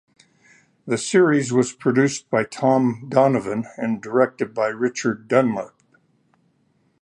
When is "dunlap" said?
5.27-5.79